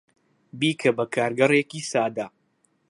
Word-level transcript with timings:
بیکە 0.59 0.91
بە 0.97 1.05
کارگەرێکی 1.15 1.81
سادە. 1.91 2.27